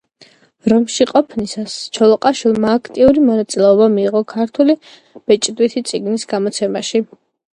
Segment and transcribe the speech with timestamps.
[0.71, 4.77] რომში ყოფნისას ჩოლოყაშვილმა აქტიური მონაწილეობა მიიღო ქართული
[5.31, 7.05] ბეჭდვითი წიგნის გამოცემაში.